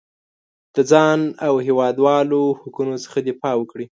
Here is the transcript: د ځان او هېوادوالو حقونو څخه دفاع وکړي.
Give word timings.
د 0.75 0.77
ځان 0.91 1.19
او 1.47 1.53
هېوادوالو 1.67 2.41
حقونو 2.61 2.95
څخه 3.03 3.17
دفاع 3.29 3.53
وکړي. 3.57 3.85